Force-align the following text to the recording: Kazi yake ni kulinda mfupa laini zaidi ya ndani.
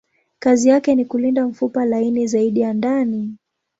Kazi 0.39 0.69
yake 0.69 0.95
ni 0.95 1.05
kulinda 1.05 1.47
mfupa 1.47 1.85
laini 1.85 2.27
zaidi 2.27 2.59
ya 2.59 2.73
ndani. 2.73 3.37